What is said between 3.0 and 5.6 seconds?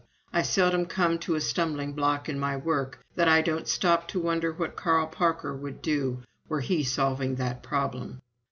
that I don't stop to wonder what Carl Parker